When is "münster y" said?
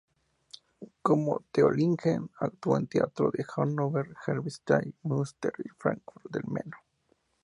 5.03-5.69